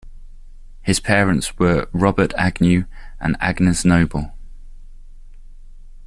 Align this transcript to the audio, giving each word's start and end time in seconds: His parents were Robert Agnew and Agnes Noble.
His 0.81 0.99
parents 0.99 1.59
were 1.59 1.87
Robert 1.93 2.33
Agnew 2.33 2.85
and 3.19 3.37
Agnes 3.39 3.85
Noble. 3.85 4.33